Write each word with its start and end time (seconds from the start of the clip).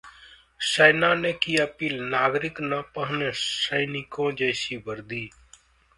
सेना 0.59 1.13
ने 1.15 1.33
की 1.33 1.57
अपील, 1.57 1.99
नागरिक 2.05 2.61
ना 2.61 2.81
पहनें 2.95 3.31
सैनिकों 3.33 4.31
जैसी 4.35 4.77
वर्दी 4.87 5.29